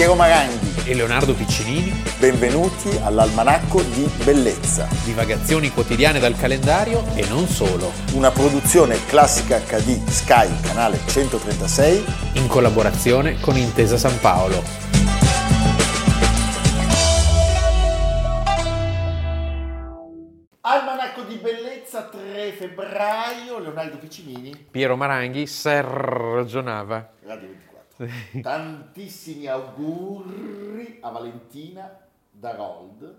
[0.00, 1.92] Piero Maranghi e Leonardo Piccinini.
[2.18, 4.88] Benvenuti all'Almanacco di Bellezza.
[5.04, 7.92] Divagazioni quotidiane dal calendario e non solo.
[8.14, 12.04] Una produzione classica HD Sky, canale 136.
[12.36, 14.62] In collaborazione con Intesa San Paolo.
[20.62, 24.68] Almanacco di Bellezza 3 febbraio, Leonardo Piccinini.
[24.70, 27.06] Piero Maranghi sergionava.
[27.26, 27.68] Radio
[28.06, 28.40] 24.
[28.40, 31.98] Tantissimi auguri a Valentina
[32.30, 33.18] Darold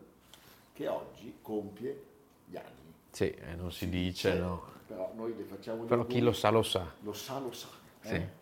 [0.74, 2.04] che oggi compie
[2.46, 2.94] gli anni.
[3.12, 4.70] Sì, eh, non si dice, no.
[4.88, 6.18] Però noi le facciamo gli Però auguri.
[6.18, 6.86] chi lo sa lo sa.
[7.02, 7.68] Lo sa, lo sa.
[8.04, 8.08] eh?
[8.08, 8.40] Sì.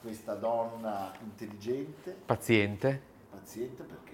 [0.00, 3.00] Questa donna intelligente, Paziente?
[3.30, 4.12] paziente perché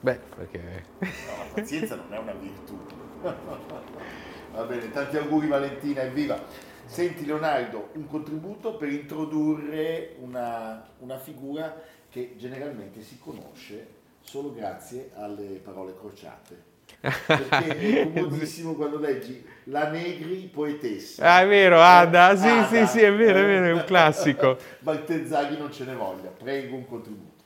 [0.00, 0.84] Beh, perché...
[0.98, 1.08] no,
[1.38, 2.76] la pazienza non è una virtù.
[3.20, 6.40] Va bene, tanti auguri Valentina, evviva.
[6.84, 15.10] Senti Leonardo, un contributo per introdurre una, una figura che generalmente si conosce solo grazie
[15.14, 16.66] alle parole crociate.
[17.00, 21.34] Perché è comodissimo quando leggi la Negri poetessa.
[21.34, 23.46] Ah, è vero, Ada, sì, Ada, sì, sì, è vero, è eh?
[23.46, 24.56] vero, è un classico.
[24.78, 27.36] Baltezzaghi non ce ne voglia, prego un contributo.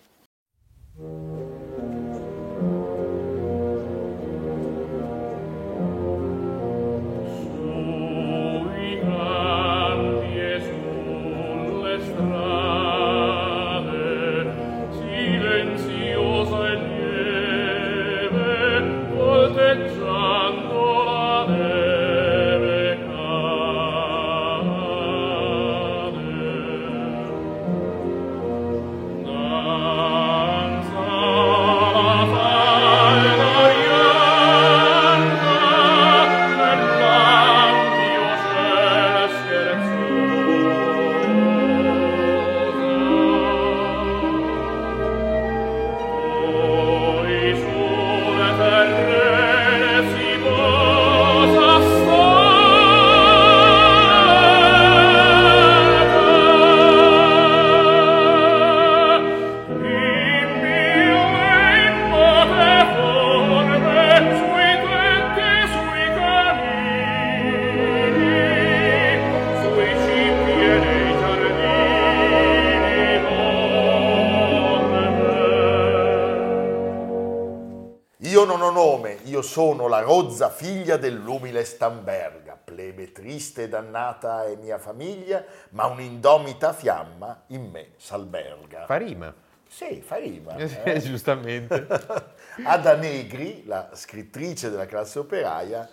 [80.62, 87.88] Figlia dell'umile Stamberga, plebe triste e dannata è mia famiglia, ma un'indomita fiamma in me
[87.96, 88.86] s'alberga.
[88.86, 89.34] Fa rima.
[89.66, 90.54] Sì, fa rima.
[90.56, 91.00] Eh, eh.
[91.02, 91.84] Giustamente.
[92.62, 95.88] Ada Negri, la scrittrice della classe operaia,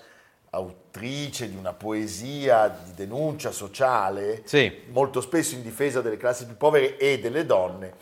[0.51, 4.83] autrice di una poesia di denuncia sociale, Sì.
[4.89, 7.93] molto spesso in difesa delle classi più povere e delle donne,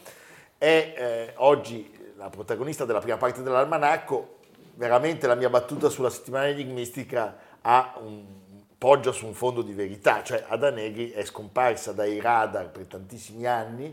[0.57, 4.35] è eh, oggi la protagonista della prima parte dell'almanacco.
[4.77, 7.35] Veramente la mia battuta sulla settimana enigmistica
[8.01, 8.23] un,
[8.77, 13.47] poggia su un fondo di verità, cioè Ada Negri è scomparsa dai radar per tantissimi
[13.47, 13.91] anni.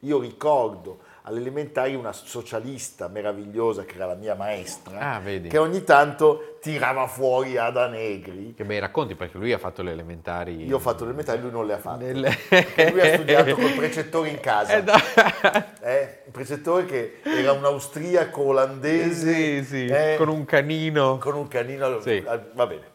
[0.00, 5.82] Io ricordo alle elementari una socialista meravigliosa che era la mia maestra, Ah, che ogni
[5.82, 8.52] tanto tirava fuori Ada Negri.
[8.54, 10.66] Che bei racconti, perché lui ha fatto le elementari.
[10.66, 12.12] Io ho fatto le elementari, lui non le ha fatte.
[12.12, 14.72] Nel- Perché lui ha studiato col precettore in casa.
[14.76, 14.92] Eh, no.
[15.84, 21.18] Eh, un precettore che era un austriaco olandese sì, sì, eh, con un canino.
[21.18, 22.00] con un canino.
[22.00, 22.22] Sì.
[22.26, 22.92] Ah, Va bene.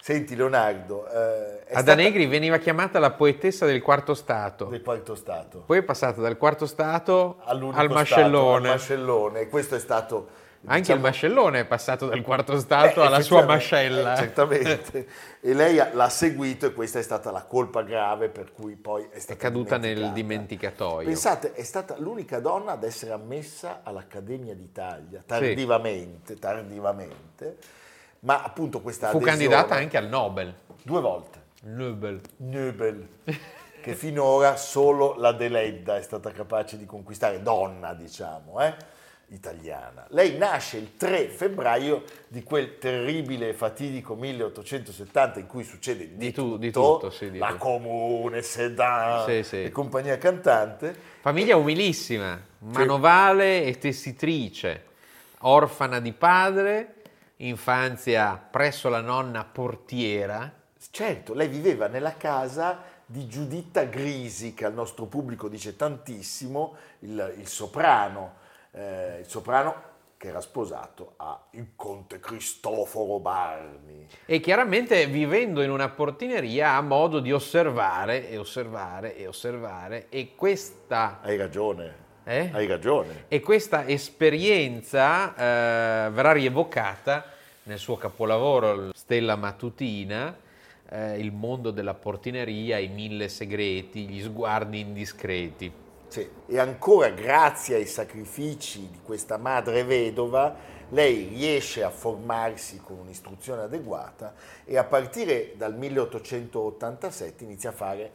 [0.00, 4.66] Senti Leonardo, eh, è Ada stata Negri veniva chiamata la poetessa del quarto stato.
[4.66, 8.68] del quarto stato Poi è passata dal quarto stato all'unico al stato, mascellone.
[8.68, 9.40] al mascellone.
[9.40, 10.28] E questo è stato
[10.64, 14.14] Anche diciamo, il mascellone è passato dal quarto stato eh, alla sua mascella.
[14.14, 15.06] eh, certamente.
[15.40, 19.06] e lei ha- l'ha seguito e questa è stata la colpa grave per cui poi
[19.10, 21.06] è stata È caduta nel dimenticatoio.
[21.06, 27.56] Pensate, è stata l'unica donna ad essere ammessa all'Accademia d'Italia, tardivamente, tardivamente,
[28.20, 30.54] ma appunto questa Fu candidata anche al Nobel.
[30.82, 32.20] due volte, Nobel.
[32.38, 33.06] Nobel,
[33.82, 38.74] che finora solo la Deledda è stata capace di conquistare, donna diciamo, eh,
[39.30, 40.06] italiana.
[40.08, 46.16] Lei nasce il 3 febbraio di quel terribile e fatidico 1870 in cui succede di,
[46.16, 47.58] Di tu- tutto, di tutto, sì, di la tutto.
[47.58, 49.62] comune, Sedan Sì, sì.
[49.64, 50.96] e compagnia cantante.
[51.20, 54.84] Famiglia umilissima, manovale e tessitrice,
[55.40, 56.94] orfana di padre,
[57.38, 60.52] infanzia presso la nonna portiera.
[60.90, 67.34] Certo, lei viveva nella casa di Giuditta Grisi, che al nostro pubblico dice tantissimo, il,
[67.38, 68.34] il soprano,
[68.72, 69.86] eh, il soprano
[70.16, 74.08] che era sposato a il conte Cristoforo Barni.
[74.26, 80.34] E chiaramente vivendo in una portineria ha modo di osservare e osservare e osservare e
[80.34, 81.20] questa...
[81.22, 82.07] Hai ragione.
[82.28, 82.50] Eh?
[82.52, 83.24] Hai ragione.
[83.28, 87.24] E questa esperienza eh, verrà rievocata
[87.62, 90.36] nel suo capolavoro Stella Matutina,
[90.90, 95.72] eh, Il mondo della portineria, i mille segreti, gli sguardi indiscreti.
[96.08, 96.28] Sì.
[96.46, 100.54] E ancora grazie ai sacrifici di questa madre vedova,
[100.90, 104.34] lei riesce a formarsi con un'istruzione adeguata
[104.66, 108.10] e a partire dal 1887 inizia a fare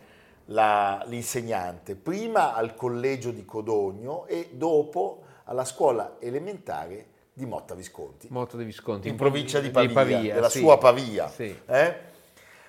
[0.45, 8.27] la- l'insegnante, prima al collegio di Codogno e dopo alla scuola elementare di Motta Visconti,
[8.29, 9.07] Moto di Visconti.
[9.07, 10.59] in provincia di Pavia, della sì.
[10.59, 11.27] sua Pavia.
[11.29, 11.55] Sì.
[11.65, 11.95] eh?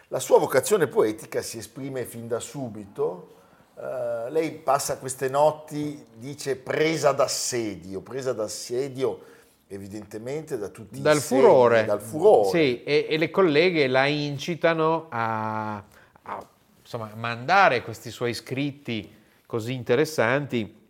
[0.09, 3.33] La sua vocazione poetica si esprime fin da subito.
[3.77, 9.21] Eh, lei passa queste notti, dice, presa d'assedio, presa d'assedio
[9.67, 11.85] evidentemente da tutti Dal i segni, furore.
[11.85, 12.49] dal furore.
[12.51, 15.83] Sì, e, e le colleghe la incitano a,
[16.23, 16.47] a,
[16.85, 19.11] insomma, mandare questi suoi scritti
[19.47, 20.83] così interessanti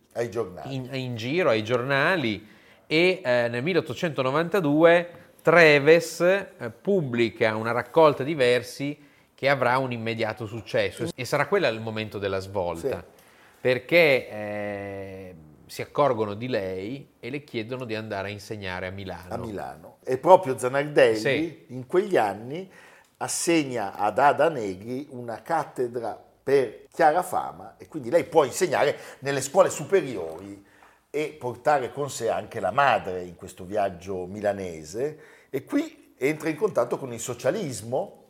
[0.65, 2.45] in, in giro ai giornali
[2.85, 5.09] e eh, nel 1892
[5.41, 8.97] Treves eh, pubblica una raccolta di versi
[9.33, 13.21] che avrà un immediato successo e sarà quello il momento della svolta Sì.
[13.61, 15.35] perché eh,
[15.67, 19.33] si accorgono di lei e le chiedono di andare a insegnare a Milano.
[19.33, 19.97] a Milano.
[20.03, 21.65] E proprio Zanardelli Sì.
[21.69, 22.69] in quegli anni
[23.17, 29.41] assegna ad Ada Negri una cattedra per chiara fama e quindi lei può insegnare nelle
[29.41, 30.63] scuole superiori
[31.09, 35.19] e portare con sé anche la madre in questo viaggio milanese
[35.49, 38.23] e qui entra in contatto con il socialismo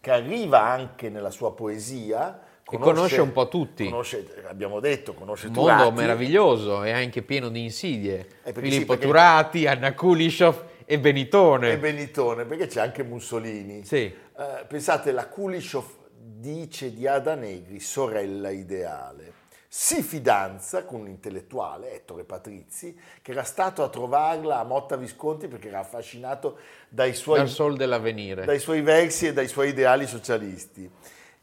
[0.00, 2.40] che arriva anche nella sua poesia.
[2.68, 3.84] E conosce un po' tutti.
[3.88, 5.94] conosce, abbiamo detto, conosce Un mondo Turati.
[5.94, 8.26] meraviglioso e anche pieno di insidie.
[8.42, 11.72] Eh, Filippo sì, perché- Turati, Anna Kulishov e Benitone.
[11.72, 13.84] E Benitone, perché c'è anche Mussolini.
[13.84, 14.04] Sì.
[14.04, 15.84] Eh, pensate, la Kulishov
[16.16, 19.44] dice di Ada Negri, sorella ideale.
[19.68, 25.48] Si fidanza con un intellettuale, Ettore Patrizi, che era stato a trovarla a Motta Visconti
[25.48, 28.44] perché era affascinato dai suoi, Dal sol dell'avvenire.
[28.44, 30.88] dai suoi versi e dai suoi ideali socialisti.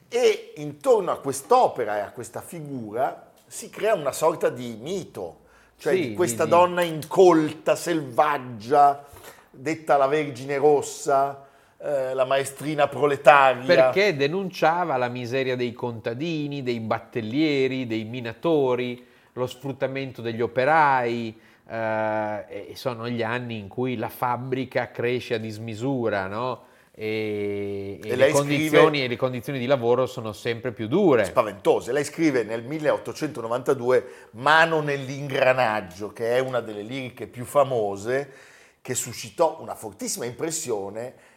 [0.07, 5.41] E intorno a quest'opera e a questa figura si crea una sorta di mito,
[5.77, 9.05] cioè Sì, di questa di- donna incolta, selvaggia,
[9.49, 11.45] detta la Vergine Rossa,
[11.81, 13.65] eh, la maestrina proletaria.
[13.65, 21.39] Perché denunciava la miseria dei contadini, dei battellieri, dei minatori, lo sfruttamento degli operai.
[21.65, 26.65] eh, e sono gli anni in cui la fabbrica cresce a dismisura, no?
[26.95, 31.25] E, e E le, scrive- e le condizioni di lavoro sono sempre più dure.
[31.25, 31.91] spaventose.
[31.91, 38.31] Lei scrive nel 1892 Mano nell'ingranaggio, che è una delle liriche più famose,
[38.81, 41.31] che suscitò una fortissima impressione.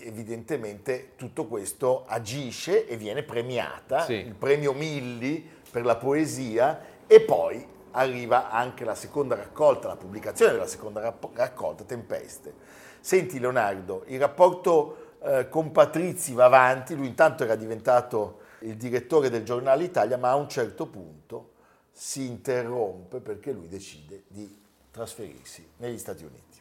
[0.00, 4.14] evidentemente tutto questo agisce e viene premiata, Sì.
[4.14, 10.50] il premio Milli per la poesia e poi arriva anche la seconda raccolta, la pubblicazione
[10.52, 12.52] della seconda raccolta, Tempeste.
[12.98, 19.28] Senti Leonardo, il rapporto eh, con Patrizi va avanti, lui intanto era diventato il direttore
[19.30, 21.52] del giornale Italia, ma a un certo punto
[21.92, 24.58] si interrompe perché lui decide di
[24.90, 26.58] trasferirsi negli Stati Uniti.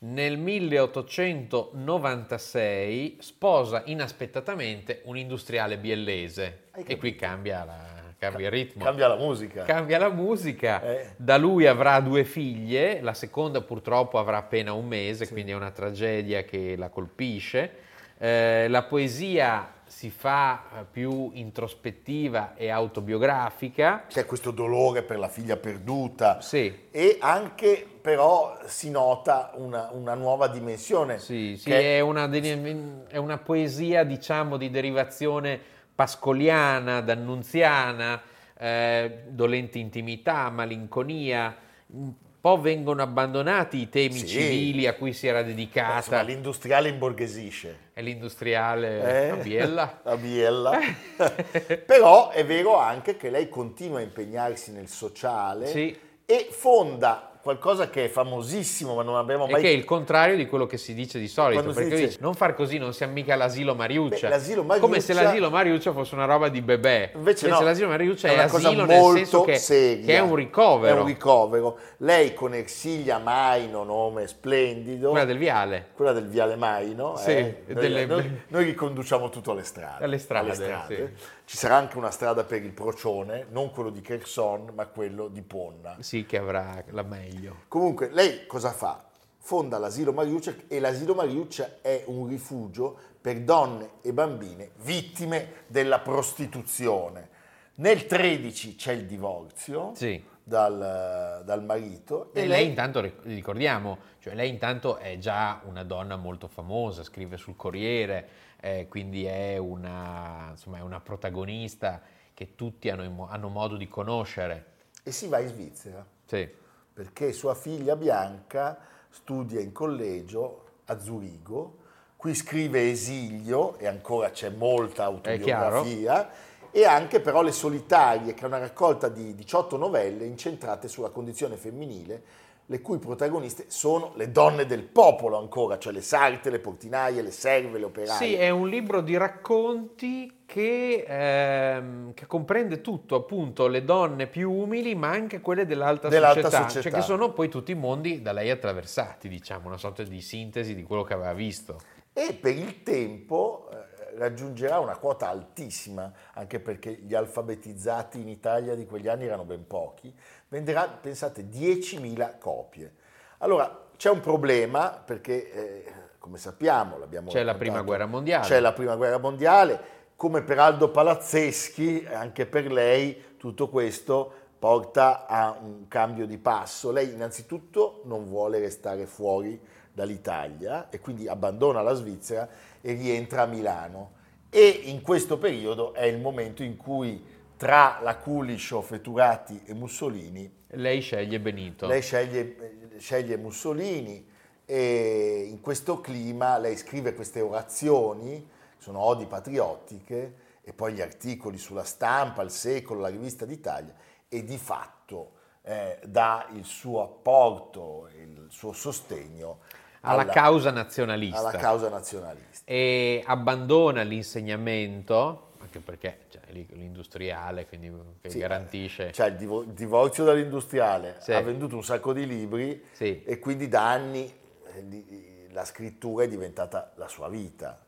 [0.00, 8.84] Nel 1896 sposa inaspettatamente un industriale biellese e qui cambia, la- cambia il ritmo.
[8.84, 9.62] Cambia la musica.
[9.62, 11.06] Cambia la musica, Eh.
[11.16, 15.70] da lui avrà due figlie, la seconda purtroppo avrà appena un mese, quindi è una
[15.70, 17.86] tragedia che la colpisce.
[18.18, 24.04] Eh, la poesia si fa eh, più introspettiva e autobiografica.
[24.08, 30.14] C'è questo dolore per la figlia perduta Sì, e anche però si nota una, una
[30.14, 31.18] nuova dimensione.
[31.18, 38.22] Sì, sì, che- è, una, è una poesia, diciamo, di derivazione pascoliana, d'annunziana,
[38.56, 41.56] eh, dolente intimità, malinconia.
[41.88, 44.28] Un po' vengono abbandonati i temi Sì.
[44.28, 46.20] civili a cui si era Insomma, dedicata.
[46.22, 47.78] l'industriale imborghesisce.
[47.92, 49.28] È l'industriale Eh?
[49.30, 50.00] a Biella.
[50.06, 50.78] A Biella.
[51.84, 55.98] Però è vero anche che lei continua a impegnarsi nel sociale Sì.
[56.24, 60.36] e fonda qualcosa che è famosissimo, ma non abbiamo E mai che è il contrario
[60.36, 62.92] di quello che si dice di solito, Quando perché dice- dice, non far così, non
[62.92, 64.28] siamo mica l'asilo Mariuccia.
[64.28, 67.12] Beh, l'asilo Mariuccia- Come se l'asilo Mariuccia fosse una roba di bebè.
[67.14, 70.04] Invece no, l'asilo Mariuccia è una cosa molto senso che, seria.
[70.06, 70.96] che è un ricovero.
[70.96, 71.78] È un ricovero.
[71.98, 75.86] Lei con Ersilia Maino, nome splendido, Quella del viale.
[75.94, 80.04] quella del Viale Maino, Sì, eh, noi, delle- noi- noi riconduciamo tutto alle strade.
[80.04, 81.14] Alle strade,
[81.48, 85.40] Ci sarà anche una strada per il Procione, non quello di Cherson, ma quello di
[85.40, 85.96] Ponna.
[86.00, 87.60] Sì, che avrà la meglio.
[87.68, 89.02] Comunque, lei cosa fa?
[89.38, 96.00] Fonda l'asilo Mariuccia e l'asilo Mariuccia è un rifugio per donne e bambine vittime della
[96.00, 97.30] prostituzione.
[97.76, 100.22] Nel 13 c'è il divorzio, Sì.
[100.42, 102.28] dal, dal marito.
[102.34, 107.38] E lei intanto, ric- ricordiamo, cioè lei intanto è già una donna molto famosa, scrive
[107.38, 108.28] sul Corriere,
[108.60, 112.00] eh, quindi è una, insomma, è una protagonista
[112.34, 114.66] che tutti hanno, hanno modo di conoscere.
[115.02, 116.48] e si va in Svizzera Sì.
[116.92, 118.78] perché sua figlia Bianca
[119.10, 121.76] studia in collegio a Zurigo,
[122.16, 126.30] qui scrive Esilio e ancora c'è molta autobiografia
[126.70, 131.56] e anche però Le Solitarie, che è una raccolta di 18 novelle incentrate sulla condizione
[131.56, 132.22] femminile,
[132.70, 137.30] le cui protagoniste sono le donne del popolo ancora, cioè le sarte, le portinaie, le
[137.30, 138.18] serve, le operaie.
[138.18, 144.52] Sì, è un libro di racconti che, ehm, che comprende tutto, appunto, le donne più
[144.52, 146.82] umili, ma anche quelle dell'alta, Dell'alta società, società.
[146.90, 150.74] cioè che sono poi tutti i mondi da lei attraversati, diciamo, una sorta di sintesi
[150.74, 151.78] di quello che aveva visto.
[152.12, 153.87] e per il tempo eh,
[154.18, 159.66] raggiungerà una quota altissima, anche perché gli alfabetizzati in Italia di quegli anni erano ben
[159.66, 160.14] pochi,
[160.48, 162.92] venderà, pensate, 10.000 copie.
[163.38, 168.46] Allora, c'è un problema perché, eh, come sappiamo, l'abbiamo C'è la prima guerra mondiale.
[168.46, 169.80] C'è la prima guerra mondiale,
[170.16, 176.90] come per Aldo Palazzeschi, anche per lei tutto questo porta a un cambio di passo.
[176.90, 179.60] Lei innanzitutto non vuole restare fuori
[179.92, 182.48] dall'Italia e quindi abbandona la Svizzera
[182.80, 184.12] e rientra a Milano.
[184.50, 187.22] E in questo periodo è il momento in cui
[187.56, 191.86] tra la Kuliscio, Feturati e Mussolini Lei sceglie Benito.
[191.86, 194.26] lei sceglie, sceglie Mussolini
[194.64, 201.56] e in questo clima lei scrive queste orazioni, sono odi patriottiche, e poi gli articoli
[201.56, 203.94] sulla stampa, il secolo, la rivista d'Italia,
[204.28, 205.32] e di fatto
[205.62, 209.60] eh, dà il suo apporto, il suo sostegno
[210.02, 211.38] alla, causa nazionalista.
[211.38, 212.62] alla causa nazionalista.
[212.64, 219.12] e abbandona l'insegnamento, anche perché cioè, l'industriale, quindi che Sì, garantisce...
[219.12, 221.32] Cioè il divo- divorzio dall'industriale, Sì.
[221.32, 223.22] ha venduto un sacco di libri Sì.
[223.24, 224.32] e quindi da anni
[224.74, 227.78] eh, la scrittura è diventata la sua vita,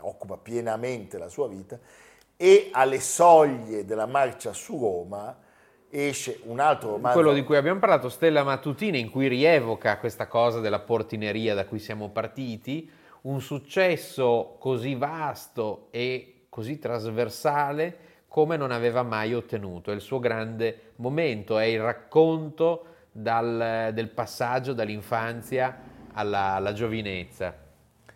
[0.00, 1.78] occupa pienamente la sua vita
[2.36, 5.36] e alle soglie della marcia su Roma
[5.90, 7.18] esce un altro romanzo.
[7.18, 11.66] Quello di cui abbiamo parlato, Stella Mattutina, in cui rievoca questa cosa della portineria da
[11.66, 12.90] cui siamo partiti,
[13.22, 19.90] un successo così vasto e così trasversale come non aveva mai ottenuto.
[19.90, 25.80] È il suo grande momento, è il racconto dal- del passaggio dall'infanzia
[26.12, 27.68] alla, alla giovinezza.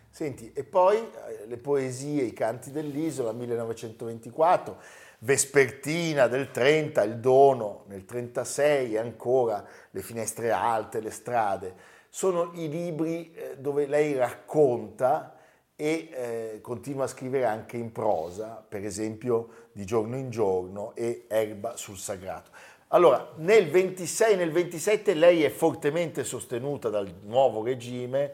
[0.09, 4.77] Senti, e poi eh, le poesie, i canti dell'isola, 1924,
[5.25, 11.73] Vespertina del 30, Il dono nel 36 e ancora Le finestre alte, Le strade.
[12.09, 15.35] Sono i libri eh, dove lei racconta
[15.75, 21.25] e eh, continua a scrivere anche in prosa, per esempio Di giorno in giorno e
[21.27, 22.51] Erba sul sagrato.
[22.89, 28.31] Allora, nel 26 e nel 27 lei è fortemente sostenuta dal nuovo regime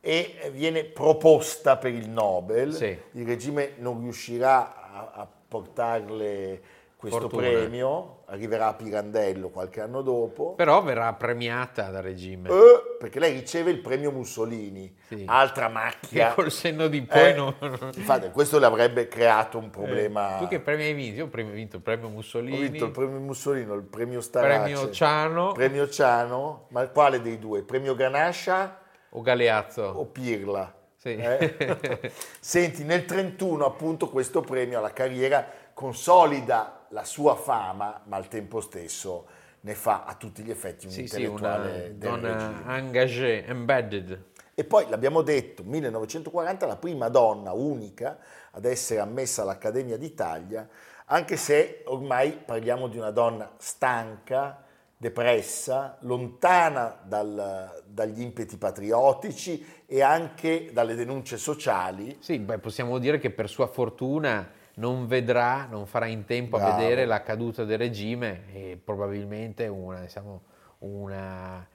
[0.00, 2.74] e viene proposta per il Nobel.
[2.74, 2.98] Sì.
[3.12, 5.28] Il regime non riuscirà a, a
[5.60, 6.62] portarle
[6.96, 7.48] questo Fortuna.
[7.48, 10.54] premio, arriverà a Pirandello qualche anno dopo.
[10.54, 12.48] Però verrà premiata dal regime.
[12.48, 15.24] Eh, perché lei riceve il premio Mussolini, Sì.
[15.26, 16.32] altra Che macchia.
[16.32, 17.54] col senno di poi Eh, non...
[17.96, 20.36] Infatti, questo le avrebbe creato un problema.
[20.36, 21.16] Eh, Tu che premi hai vinto?
[21.18, 24.90] Io ho vinto il premio Mussolini, Ho vinto il premio Mussolini, il premio Starace, premio
[24.92, 27.62] Ciano premio Ciano, ma quale dei due?
[27.64, 28.78] Premio Ganascia
[29.10, 29.82] o Galeazzo.
[29.82, 30.72] o Pirla?
[31.02, 31.16] Sì.
[31.16, 32.12] Eh?
[32.38, 35.44] Senti, nel 31 appunto questo premio alla carriera
[35.74, 39.26] consolida la sua fama, ma al tempo stesso
[39.62, 42.76] ne fa a tutti gli effetti un Sì, sì, una intellettuale del donna regime.
[42.76, 44.24] engagée, embedded.
[44.54, 48.18] E poi l'abbiamo detto, 1940 la prima donna unica
[48.52, 50.68] ad essere ammessa all'Accademia d'Italia,
[51.06, 54.61] anche se ormai parliamo di una donna stanca,
[55.02, 62.18] depressa, lontana dal- dagli impeti patriottici e anche dalle denunce sociali.
[62.20, 66.60] Sì, beh, possiamo dire che per sua fortuna non vedrà, non farà in tempo a
[66.60, 66.76] Bravo.
[66.76, 70.42] vedere la caduta del regime e probabilmente una, diciamo,
[70.78, 71.66] una-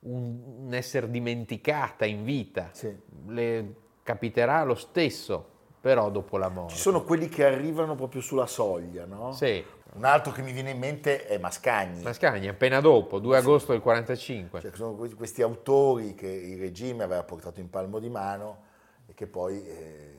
[0.00, 2.70] un, un essere dimenticata in vita.
[2.72, 2.92] Sì.
[3.28, 5.50] Le capiterà lo stesso,
[5.82, 6.74] però dopo la morte.
[6.74, 9.32] Ci sono quelli che arrivano proprio sulla soglia, no?
[9.32, 9.62] Sì,
[9.94, 12.02] Un altro che mi viene in mente è Mascagni.
[12.04, 14.60] Mascagni appena dopo, 2 agosto del 45.
[14.60, 18.62] Cioè, sono que- questi autori che il regime aveva portato in palmo di mano
[19.06, 20.14] e che poi eh,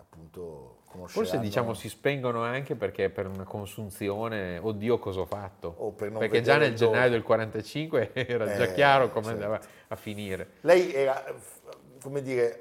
[0.00, 1.26] appunto conosceranno.
[1.28, 5.74] Forse diciamo si spengono anche perché per una consunzione, oddio cosa ho fatto.
[5.78, 9.42] O per non perché già nel gennaio del 45 era già Eh, chiaro come certo.
[9.44, 10.52] andava a finire.
[10.62, 11.22] Lei era,
[12.02, 12.60] come dire,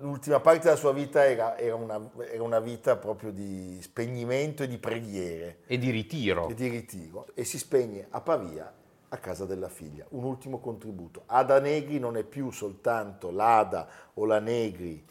[0.00, 4.68] l'ultima parte della sua vita era, era una, era una vita proprio di spegnimento e
[4.68, 6.48] di preghiere E di ritiro.
[6.48, 8.72] e di ritiro e si spegne a Pavia
[9.10, 10.04] a casa della figlia.
[10.10, 11.22] Un ultimo contributo.
[11.26, 15.04] Ada Negri non è più soltanto l'Ada o la Negri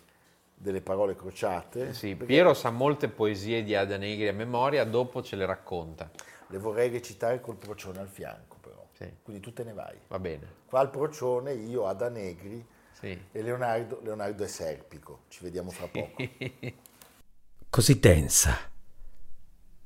[0.53, 1.93] delle parole crociate.
[1.93, 6.09] Sì, perché Piero sa molte poesie di Ada Negri a memoria, dopo ce le racconta.
[6.47, 8.85] Le vorrei recitare col procione al fianco però.
[8.93, 9.11] Sì.
[9.23, 9.95] Quindi tu te ne vai.
[10.07, 10.47] Va bene.
[10.67, 12.65] Qua al procione io, Ada Negri
[12.99, 13.15] Sì.
[13.31, 15.25] e Leonardo, Leonardo è Serpico.
[15.27, 16.15] Ci vediamo fra poco.
[17.69, 18.57] Così densa,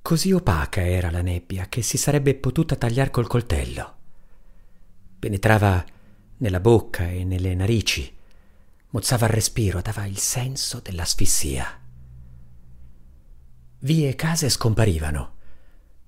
[0.02, 3.96] così opaca era la nebbia che si sarebbe potuta tagliare col coltello.
[5.20, 5.84] Penetrava
[6.38, 8.16] nella bocca e nelle narici,
[8.90, 11.82] mozzava il respiro, dava il senso dell'asfissia.
[13.80, 15.38] Vie e case scomparivano,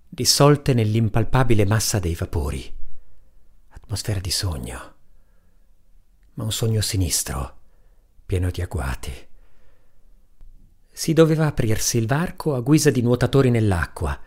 [0.07, 2.71] dissolte nell'impalpabile massa dei vapori.
[3.69, 4.92] Atmosfera di sogno,
[6.33, 7.59] ma un sogno sinistro,
[8.25, 9.27] pieno di agguati.
[10.91, 14.19] Si doveva aprirsi il varco a guisa di nuotatori nell'acqua,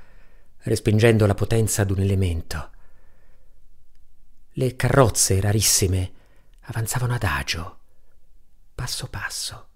[0.62, 2.70] respingendo la potenza d'un elemento.
[4.50, 6.12] Le carrozze rarissime
[6.62, 7.78] avanzavano adagio,
[8.74, 9.68] passo passo,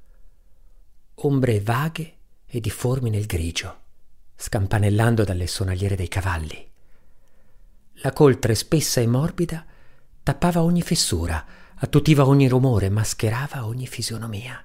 [1.14, 3.82] ombre vaghe e difformi nel grigio,
[4.36, 6.68] scampanellando dalle sonagliere dei cavalli.
[8.02, 9.64] La coltre spessa e morbida
[10.22, 11.44] tappava ogni fessura,
[11.82, 14.62] attutiva ogni rumore, mascherava ogni fisionomia.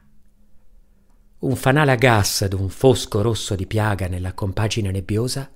[1.39, 5.49] Un fanale a gas d'un fosco rosso di piaga nella compagine nebbiosa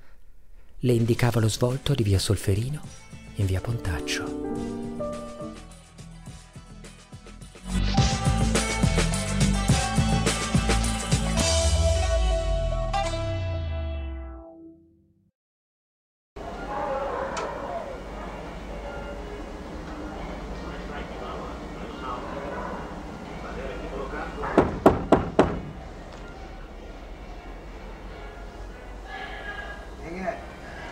[0.79, 2.81] le indicava lo svolto di via Solferino
[3.35, 4.68] in via Pontaccio.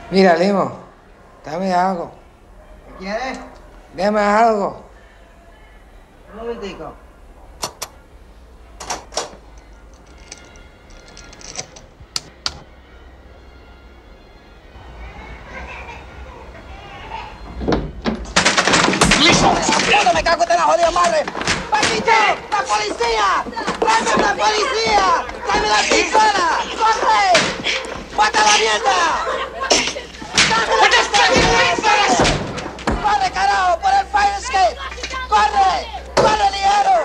[0.10, 0.72] Mira, Limo,
[1.44, 2.10] dame algo.
[2.88, 3.40] ¿Qué quieres?
[3.94, 4.82] Dame algo.
[6.32, 6.94] Un momentico.
[19.98, 21.26] ¡Puta, me cago en la jodida madre!
[21.70, 22.12] ¡Paquito!
[22.52, 23.44] ¡La policía!
[23.80, 25.26] ¡Tráeme la policía!
[25.46, 26.60] ¡Tráeme la pistola!
[26.78, 28.16] ¡Corre!
[28.16, 29.57] ¡Mata la mierda!
[30.48, 31.28] ¡Tráeme la pistola!
[33.04, 33.80] ¡Corre, carajo!
[33.82, 34.78] ¡Por el fire escape!
[35.28, 35.86] ¡Corre!
[36.16, 36.98] ¡Corre, ligero!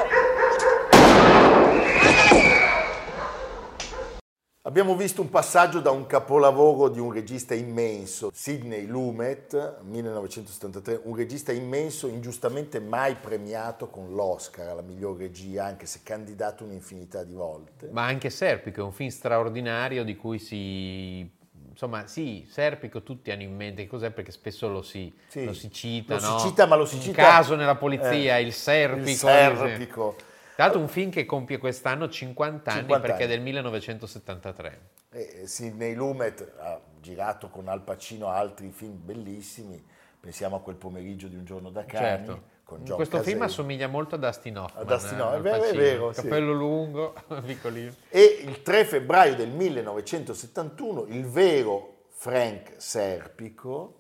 [4.65, 11.17] Abbiamo visto un passaggio da un capolavoro di un regista immenso, Sidney Lumet, 1973, un
[11.17, 17.35] regista immenso, ingiustamente mai premiato con l'Oscar alla miglior regia, anche se candidato un'infinità di
[17.35, 17.91] volte.
[17.91, 21.41] Ma anche Serpico è un film straordinario di cui si...
[21.85, 25.53] Insomma, sì, Serpico tutti hanno in mente che cos'è perché spesso lo si, Sì, lo
[25.53, 26.39] si cita, lo si no?
[26.39, 29.09] cita, ma lo si Un cita- caso nella polizia, eh, il Serpico.
[29.11, 30.15] Il Serpico.
[30.55, 33.35] Tra l'altro un film che compie quest'anno 50 anni 50 perché è anni.
[33.35, 34.81] del 1973.
[35.11, 39.85] E Sidney Lumet ha girato con Al Pacino altri film bellissimi,
[40.21, 42.43] pensiamo a quel pomeriggio di un giorno da cani, Certo.
[42.73, 43.45] Con John Questo film Casella.
[43.45, 44.83] assomiglia molto a Dustin Hoffman.
[44.83, 45.81] A Dustin eh, Hoffman, Al è vero, è Pacino.
[45.83, 46.23] vero, sì.
[46.23, 47.93] Capello lungo, piccolino.
[48.09, 53.97] E il 3 febbraio del 1971 il vero Frank Serpico,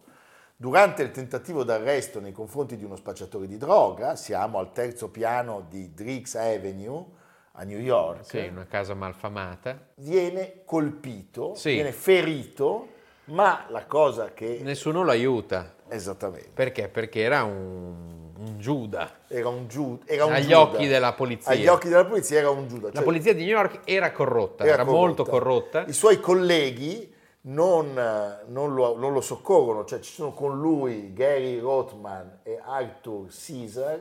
[0.56, 5.64] durante il tentativo d'arresto nei confronti di uno spacciatore di droga, siamo al terzo piano
[5.68, 7.04] di Driggs Avenue
[7.52, 9.78] a New York, Sì, una casa malfamata.
[9.96, 11.74] viene colpito, Sì.
[11.74, 12.88] viene ferito,
[13.24, 14.60] ma la cosa che...
[14.62, 15.74] Nessuno lo aiuta.
[15.88, 16.88] Esattamente, Perché?
[16.88, 19.10] Perché era un, un Giuda.
[19.28, 20.04] era un Giuda.
[20.06, 20.60] Era un Agli Giuda.
[20.60, 21.52] occhi della polizia.
[21.52, 22.88] Agli occhi della polizia era un Giuda.
[22.88, 25.84] La cioè- polizia di New York era corrotta, era, era molto corrotta.
[25.86, 27.94] I suoi colleghi non,
[28.46, 34.00] non lo, non lo soccorrono, cioè ci sono con lui Gary Rothman e Arthur Caesar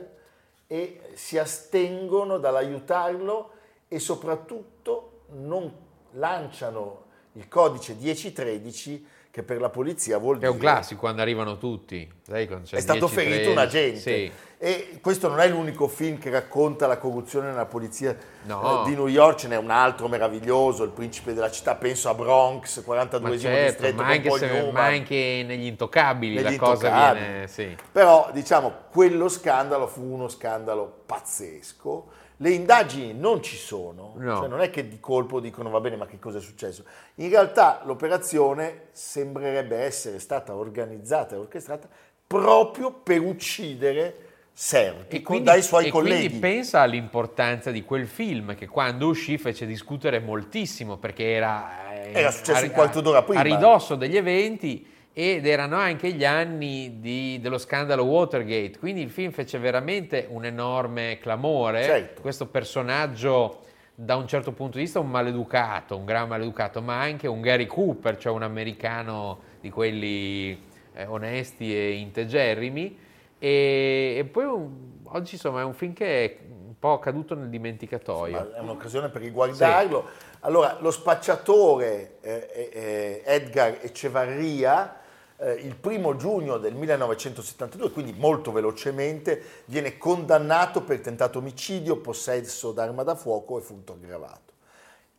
[0.66, 3.50] e si astengono dall'aiutarlo
[3.88, 5.70] e soprattutto non
[6.12, 11.22] lanciano il codice 1013 che per la polizia vuol Che è dire un classico quando
[11.22, 12.06] arrivano tutti.
[12.26, 13.50] Sai, quando è stato 10, ferito 13.
[13.50, 13.98] un agente.
[14.00, 14.32] Sì.
[14.58, 18.14] E questo non è l'unico film che racconta la corruzione nella polizia
[18.44, 18.84] No.
[18.84, 22.14] eh, di New York, ce n'è un altro meraviglioso, Il principe della città, penso a
[22.14, 26.86] Bronx, 42 Ma certo, distretto ma anche, se- ma anche negli intoccabili Negli la cosa
[26.86, 27.24] Intoccabili.
[27.26, 27.48] viene...
[27.48, 27.76] Sì.
[27.90, 32.06] Però diciamo, quello scandalo fu uno scandalo pazzesco.
[32.42, 34.36] Le indagini non ci sono, No.
[34.38, 36.84] cioè non è che di colpo dicono va bene ma che cosa è successo.
[37.16, 41.88] In realtà l'operazione sembrerebbe essere stata organizzata e orchestrata
[42.26, 44.16] proprio per uccidere
[44.54, 46.26] Serpico dai suoi e colleghi.
[46.26, 52.10] quindi pensa all'importanza di quel film che quando uscì fece discutere moltissimo perché era, eh,
[52.12, 53.40] Era successo a- un quarto d'ora prima.
[53.40, 59.10] a ridosso degli eventi ed erano anche gli anni di- dello scandalo Watergate, quindi il
[59.10, 61.82] film fece veramente un enorme clamore.
[61.82, 62.22] Certo.
[62.22, 63.60] Questo personaggio
[63.94, 67.66] da un certo punto di vista un maleducato, un gran maleducato, ma anche un Gary
[67.66, 70.60] Cooper, cioè un americano di quelli
[70.94, 72.98] eh, onesti e integerrimi.
[73.38, 74.70] E, e poi un-
[75.04, 78.32] oggi insomma è un film che è un po' caduto nel dimenticatoio.
[78.32, 80.08] Ma è un'occasione per riguardarlo.
[80.40, 84.96] Allora, lo spacciatore eh, eh, Edgar Echevarria,
[85.42, 92.70] eh, il primo giugno del 1972, quindi molto velocemente, viene condannato per tentato omicidio, possesso
[92.70, 94.52] d'arma da fuoco e furto aggravato.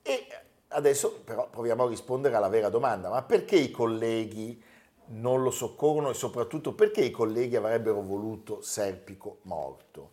[0.02, 0.28] E
[0.70, 4.62] adesso però proviamo a rispondere alla vera domanda, ma perché i colleghi
[5.06, 10.12] non lo soccorrono e soprattutto perché i colleghi avrebbero voluto Serpico morto?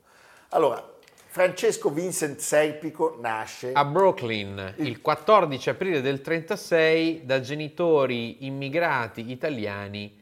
[0.50, 0.98] Allora,
[1.32, 10.20] Francesco Vincent Serpico nasce A Brooklyn, il 14 aprile del 36, da genitori immigrati italiani,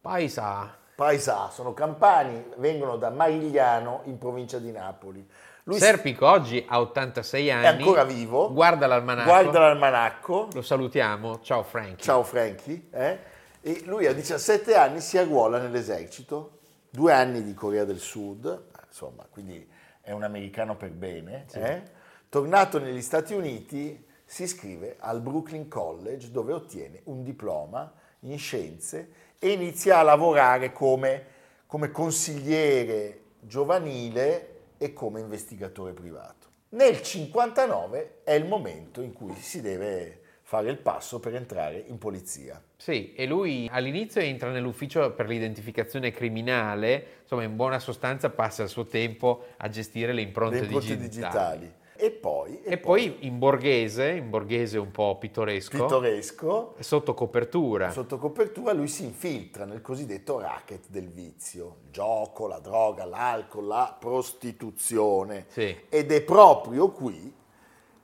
[0.00, 0.74] paesa.
[0.94, 5.28] paesà, sono campani, vengono da Marigliano in provincia di Napoli.
[5.64, 7.64] Lui Serpico oggi ha 86 anni.
[7.64, 9.28] è ancora vivo, Guarda l'almanacco.
[9.28, 11.40] guarda l'almanacco, Lo salutiamo.
[11.42, 12.02] Ciao Frankie.
[12.02, 13.18] ciao Frankie, eh?
[13.60, 19.26] e lui a 17 anni si arruola nell'esercito, due anni di Corea del Sud, insomma,
[19.28, 19.74] quindi
[20.06, 21.46] è un americano per bene.
[21.54, 21.82] eh?
[22.28, 29.10] Tornato negli Stati Uniti si iscrive al Brooklyn College dove ottiene un diploma in scienze
[29.36, 31.24] e inizia a lavorare come,
[31.66, 36.46] come consigliere giovanile e come investigatore privato.
[36.68, 41.98] Nel 59 è il momento in cui si deve fare il passo per entrare in
[41.98, 42.62] polizia.
[42.76, 48.68] Sì, e lui all'inizio entra nell'ufficio per l'identificazione criminale, insomma in buona sostanza passa il
[48.68, 51.08] suo tempo a gestire le impronte, le impronte digitali.
[51.08, 51.72] digitali.
[51.98, 57.90] E poi, E poi in borghese, in borghese un po' pittoresco, pittoresco, sotto copertura.
[57.90, 63.66] sotto copertura lui si infiltra nel cosiddetto racket del vizio, il gioco, la droga, l'alcol,
[63.66, 65.46] la prostituzione.
[65.48, 65.76] Sì.
[65.88, 67.34] Ed è proprio qui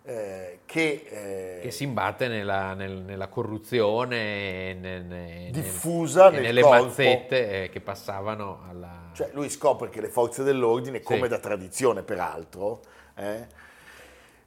[0.05, 6.61] eh, che, eh, che si imbatte nella, nel- nella corruzione nel- nel- Diffusa nel nelle
[6.63, 6.85] corpo.
[6.85, 9.11] mazzette eh, che passavano alla...
[9.13, 11.29] Cioè lui scopre che le forze dell'ordine, come Sì.
[11.29, 12.81] da tradizione peraltro,
[13.15, 13.47] eh,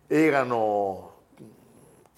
[0.07, 1.13] erano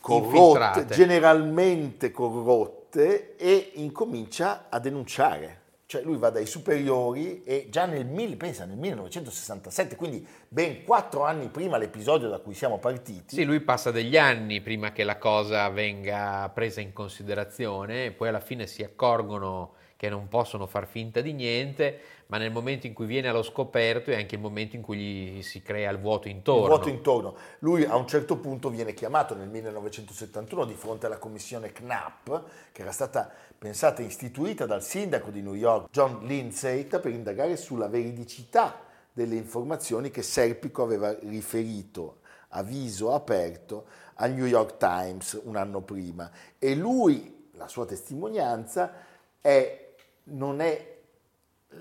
[0.01, 0.95] corrotte, Infiltrate.
[0.95, 5.56] generalmente corrotte e incomincia a denunciare.
[5.87, 11.47] Cioè lui va dai superiori e già nel, pensa, nel 1967, quindi ben quattro anni
[11.47, 15.69] prima l'episodio da cui siamo partiti, Sì, lui passa degli anni prima che la cosa
[15.69, 21.33] venga presa in considerazione poi alla fine si accorgono che non possono far finta di
[21.33, 24.97] niente, ma nel momento in cui viene allo scoperto è anche il momento in cui
[24.97, 26.63] gli si crea il vuoto intorno.
[26.63, 27.35] il vuoto intorno.
[27.59, 32.81] Lui a un certo punto viene chiamato nel 1971 di fronte alla commissione CNAP, che
[32.81, 37.87] era stata pensata e istituita dal sindaco di New York, John Lindsay, per indagare sulla
[37.87, 38.81] veridicità
[39.13, 43.85] delle informazioni che Serpico aveva riferito a viso aperto
[44.15, 46.29] al New York Times un anno prima.
[46.59, 48.93] E lui, la sua testimonianza,
[49.39, 49.93] è,
[50.25, 50.96] non è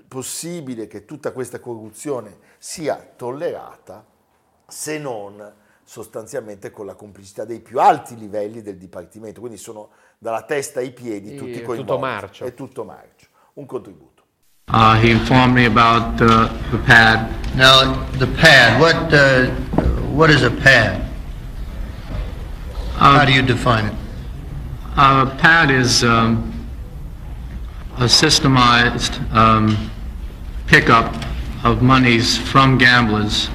[0.07, 4.05] possibile che tutta questa corruzione sia tollerata
[4.67, 10.41] se non sostanzialmente con la complicità dei più alti livelli del Dipartimento, quindi sono dalla
[10.43, 12.01] testa ai piedi tutti è tutto coinvolti.
[12.01, 12.45] marcio.
[12.45, 13.27] È tutto marcio.
[13.53, 14.23] Un contributo.
[14.69, 17.33] Uh, he informed me about uh, the pad.
[17.55, 19.49] Now, the pad, what, uh,
[20.11, 21.01] what is a pad?
[22.97, 23.93] How do you define it?
[24.97, 26.56] Uh, pad is um,
[27.97, 29.89] a systemized um,
[30.67, 31.15] pickup
[31.63, 33.49] of monies from gamblers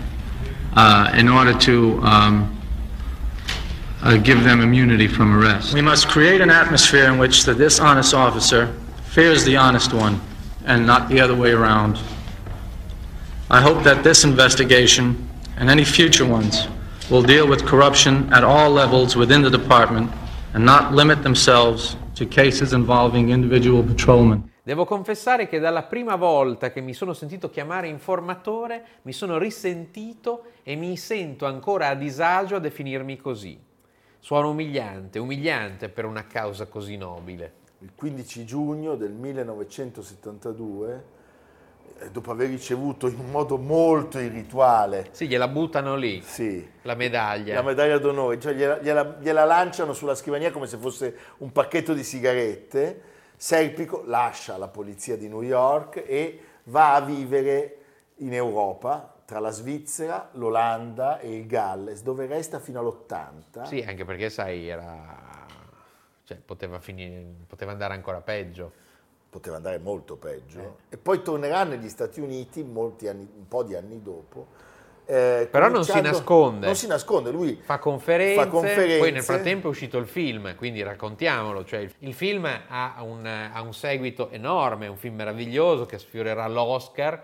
[0.74, 2.60] uh, in order to um,
[4.02, 5.74] uh, give them immunity from arrest.
[5.74, 8.74] We must create an atmosphere in which the dishonest officer
[9.04, 10.20] fears the honest one
[10.64, 12.00] and not the other way around.
[13.48, 16.66] I hope that this investigation and any future ones
[17.08, 20.10] will deal with corruption at all levels within the department
[20.52, 24.50] and not limit themselves to cases involving individual patrolmen.
[24.62, 30.44] Devo confessare che dalla prima volta che mi sono sentito chiamare informatore mi sono risentito
[30.62, 33.58] e mi sento ancora a disagio a definirmi così.
[34.20, 37.54] Suono umiliante, umiliante per una causa così nobile.
[37.80, 41.00] Il 15 giugno del 1972, eh,
[42.10, 47.54] dopo aver ricevuto in un modo molto irrituale Sì, gliela buttano lì, sì, la medaglia.
[47.54, 51.94] la medaglia d'onore, cioè gliela, gliela- gliela lanciano sulla scrivania come se fosse un pacchetto
[51.94, 53.02] di sigarette.
[53.36, 57.76] Serpico lascia la polizia di New York e va a vivere
[58.16, 63.64] in Europa tra la Svizzera, l'Olanda e il Galles, dove resta fino all'80.
[63.64, 65.46] Sì, anche perché sai, era...
[66.24, 67.24] cioè, poteva, finire...
[67.46, 68.72] poteva andare ancora peggio.
[69.32, 70.76] Poteva andare molto peggio.
[70.90, 74.48] E poi tornerà negli Stati Uniti molti anni, un po' di anni dopo.
[75.06, 76.66] eh, Però non si nasconde.
[76.66, 78.98] Non si nasconde, lui Fa conferenze, Fa conferenze.
[78.98, 81.64] poi nel frattempo è uscito il film, quindi raccontiamolo.
[81.64, 85.96] Cioè, il- il film ha un, ha un seguito enorme, è un film meraviglioso che
[85.98, 87.22] sfiorerà l'Oscar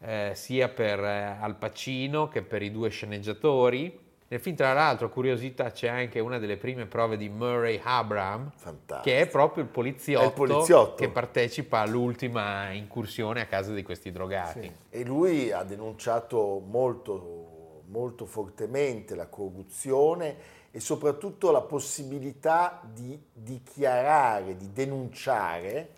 [0.00, 3.96] eh, sia per eh, Al Pacino che per i due sceneggiatori.
[4.34, 9.02] Nel film, tra l'altro, curiosità, c'è anche una delle prime prove di Murray Abraham, Fantastico.
[9.02, 10.94] che è proprio il poliziotto, È il poliziotto.
[10.96, 14.72] che partecipa all'ultima incursione a casa di questi drogati.
[14.90, 20.36] E lui ha denunciato molto, molto fortemente la corruzione
[20.72, 25.90] e soprattutto la possibilità di dichiarare, di denunciare.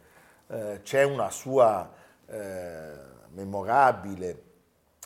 [0.46, 1.90] Eh, c'è una sua
[2.26, 2.92] eh,
[3.30, 4.42] memorabile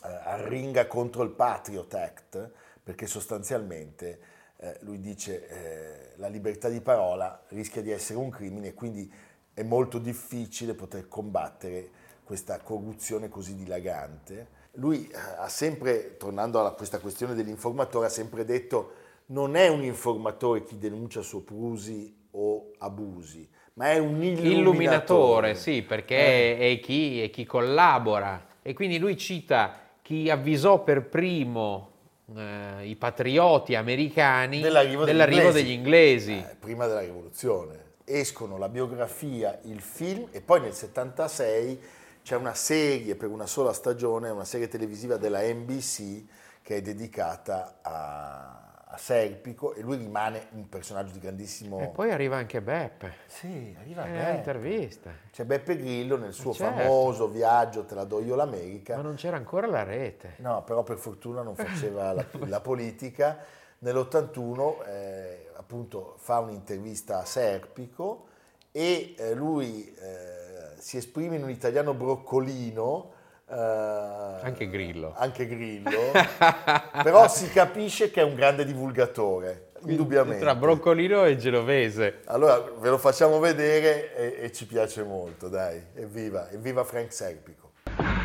[0.03, 2.51] eh, arringa contro il Patriot Act,
[2.91, 4.19] perché sostanzialmente
[4.57, 9.09] eh, lui dice eh, la libertà di parola rischia di essere un crimine e quindi
[9.53, 11.89] è molto difficile poter combattere
[12.25, 14.59] questa corruzione così dilagante.
[14.73, 18.91] Lui eh, ha sempre, tornando a questa questione dell'informatore, ha sempre detto
[19.27, 24.59] non è un informatore chi denuncia soprusi o abusi, ma è un illuminatore.
[24.59, 26.73] Illuminatore, sì, perché Eh.
[26.73, 28.47] è, chi, è chi collabora.
[28.61, 31.90] E quindi lui cita chi avvisò per primo
[32.35, 35.63] eh, i patrioti americani dell'arrivo, degli dell'arrivo inglesi.
[35.63, 36.33] degli inglesi.
[36.33, 37.89] Eh, prima della rivoluzione.
[38.03, 41.81] Escono la biografia, il film e poi nel 76
[42.23, 46.23] c'è una serie per una sola stagione, una serie televisiva della NBC
[46.61, 48.60] che è dedicata a,
[48.93, 51.79] a Serpico e lui rimane un personaggio di grandissimo...
[51.79, 53.13] E poi arriva anche Beppe.
[53.25, 54.37] Sì, arriva Eh, Beppe.
[54.37, 55.11] intervista.
[55.31, 56.77] C'è Beppe Grillo nel suo certo.
[56.77, 58.97] famoso viaggio Te la do io l'America.
[58.97, 60.33] Ma non c'era ancora la rete.
[60.37, 63.37] No, però per fortuna non faceva la, la politica.
[63.79, 68.27] Nell'81 eh, appunto fa un'intervista a Serpico
[68.71, 73.19] e eh, lui eh, si esprime in un italiano broccolino.
[73.51, 75.13] Eh, Anche Grillo.
[75.17, 76.11] Anche Grillo.
[77.03, 80.39] però si capisce che è un grande divulgatore, indubbiamente.
[80.39, 82.21] Tra Broccolino e Genovese.
[82.25, 85.81] Allora ve lo facciamo vedere e, e ci piace molto, dai.
[85.95, 87.69] Evviva, evviva Frank Serpico.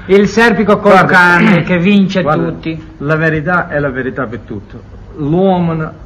[0.06, 2.94] Il serpico col Guarda, cane che vince guarda, tutti.
[2.98, 4.94] La verità è la verità per tutto.
[5.16, 6.04] L'uomo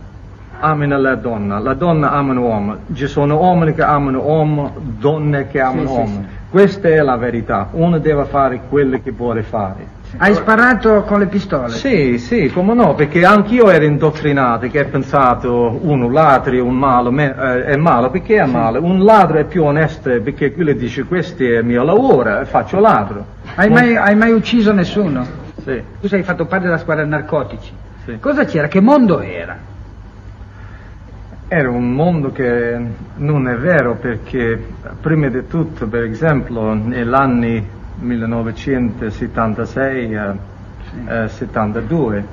[0.62, 2.78] ama la donna, la donna ama l'uomo.
[2.94, 6.26] Ci sono uomini che amano uomo, donne che amano sì, uomo.
[6.28, 6.38] sì.
[6.50, 7.68] Questa è la verità.
[7.70, 9.98] Uno deve fare quello che vuole fare.
[10.16, 11.68] Hai sparato con le pistole?
[11.68, 16.74] Sì, sì, come no, perché anch'io ero indottrinato che ho pensato uno ladro è un
[16.74, 18.78] malo, me- eh, è malo, perché è male?
[18.78, 22.80] Un ladro è più onesto perché quello dice questo è il mio lavoro e faccio
[22.80, 23.24] ladro.
[23.54, 25.24] Hai mai, hai mai ucciso nessuno?
[25.62, 25.80] Sì.
[26.00, 27.72] Tu sei fatto parte della squadra narcotici.
[28.04, 28.18] Sì.
[28.18, 28.66] Cosa c'era?
[28.66, 29.56] Che mondo era?
[31.52, 32.78] Era un mondo che
[33.16, 34.56] non è vero perché
[35.00, 40.32] prima di tutto, per esempio, negli anni 1976 eh,
[41.08, 42.24] eh, 72,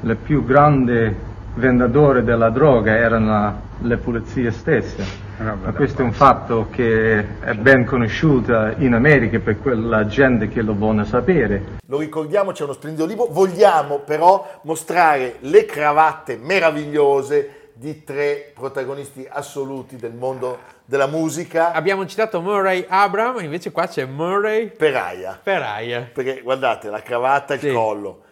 [0.00, 1.14] le più grandi
[1.54, 5.04] vendatori della droga erano le polizie stesse.
[5.38, 10.62] Ma questo è un fatto che è ben conosciuto in America per quella gente che
[10.62, 11.78] lo vuole sapere.
[11.86, 13.28] Lo ricordiamo, c'è uno splendido libro.
[13.30, 21.72] Vogliamo però mostrare le cravatte meravigliose di tre protagonisti assoluti del mondo della musica.
[21.72, 25.38] Abbiamo citato Murray Abraham, invece qua c'è Murray Peraia.
[25.42, 26.08] Peraia.
[26.12, 27.72] Perché guardate, la cravatta e il Sì.
[27.72, 28.22] collo.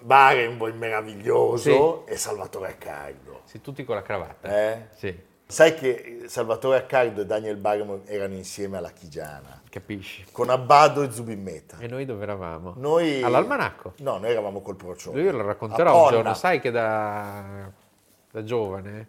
[0.00, 3.40] Barenboim meraviglioso e Salvatore Accardo.
[3.44, 4.48] Sì, tutti con la cravatta.
[4.48, 4.86] Eh?
[4.94, 10.24] Sì, Sai che Salvatore Accardo e Daniel Barenboim erano insieme alla Chigiana, capisci.
[10.32, 11.76] con Abbado e Zubimmeta.
[11.80, 12.72] E noi dove eravamo?
[12.78, 13.22] Noi...
[13.22, 13.92] All'almanacco.
[13.98, 15.20] No, noi eravamo col procione.
[15.20, 17.70] Io lo racconterò un giorno, sai che da,
[18.34, 19.06] da giovane.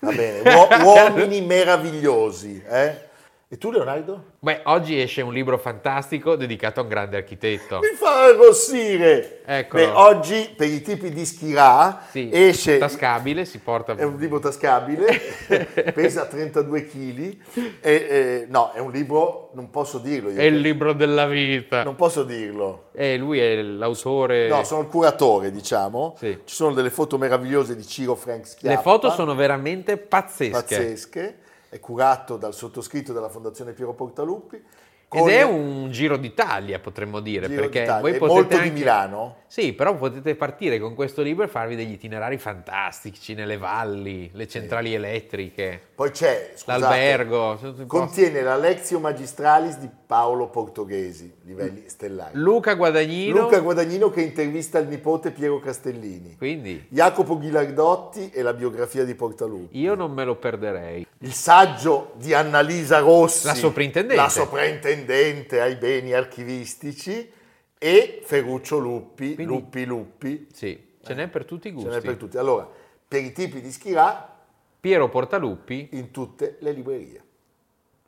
[0.00, 2.62] Va bene, uo- uomini meravigliosi.
[2.70, 3.07] Eh?
[3.50, 4.32] E tu Leonardo?
[4.40, 7.78] Beh, oggi esce un libro fantastico dedicato a un grande architetto.
[7.78, 9.40] Mi fa arrossire.
[9.46, 12.76] Beh, oggi per i tipi di schirà Sì, esce...
[12.76, 13.94] tascabile, si porta...
[13.94, 15.18] È un libro tascabile,
[15.94, 18.48] pesa 32 kg.
[18.48, 20.38] no, è un libro, non posso dirlo io.
[20.38, 21.84] È il libro della vita.
[21.84, 22.90] Non posso dirlo.
[22.92, 24.48] E lui è l'autore...
[24.48, 26.16] No, sono il curatore, diciamo.
[26.18, 26.38] Sì.
[26.44, 28.76] Ci sono delle foto meravigliose di Ciro Frank Schiappa.
[28.76, 30.50] Le foto sono veramente pazzesche.
[30.50, 31.38] pazzesche.
[31.68, 34.62] È curato dal sottoscritto della Fondazione Piero Portaluppi.
[35.10, 38.00] Ed è un giro d'Italia, potremmo dire, Giro perché d'Italia.
[38.02, 38.68] voi potete molto anche...
[38.68, 39.36] di Milano.
[39.50, 44.46] Sì, però potete partire con questo libro e farvi degli itinerari fantastici nelle valli, le
[44.46, 47.58] centrali elettriche, Poi c'è, scusate, l'albergo.
[47.86, 52.32] contiene la Lexio Magistralis di Paolo Portoghesi, livelli stellari.
[52.38, 56.36] Luca Guadagnino, Luca Guadagnino che intervista il nipote Piero Castellini.
[56.36, 59.78] quindi Jacopo Ghilardotti e la biografia di Portaluppi.
[59.80, 61.06] io non me lo perderei.
[61.20, 64.14] Il saggio di Annalisa Rossi, La soprintendente.
[64.22, 67.30] la soprintendente ai beni archivistici,
[67.78, 71.90] e Ferruccio Luppi, Quindi- Luppi Luppi, Sì, ce n'è per tutti i ce gusti.
[71.90, 72.36] n'è per tutti.
[72.36, 72.68] Allora,
[73.06, 74.36] per i tipi di Schirà,
[74.80, 77.22] Piero Portaluppi in tutte le librerie.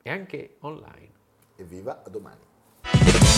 [0.02, 1.10] e anche online.
[1.56, 2.40] Evviva, a domani.